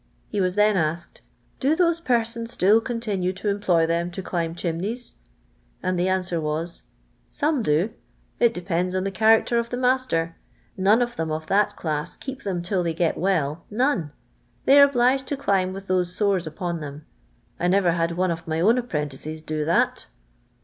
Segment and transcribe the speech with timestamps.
[0.29, 5.13] He was then asked:—'* Do those persons still continue to employ them to climb chimneys
[5.81, 6.81] 1" and the answer was:
[7.29, 7.91] "Some do;
[8.39, 10.37] it depends upon the character of the master.
[10.75, 14.11] None of them of that claas keep them till they get well; none.
[14.65, 17.05] They are obliged to climb with those sores npon them.
[17.59, 20.07] I never bad one of my own apprentices do that."